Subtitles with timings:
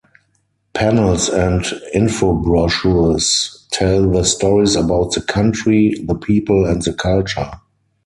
[0.73, 1.61] Panels and
[1.93, 7.51] infobrochures tell the stories about the country, the people and the culture.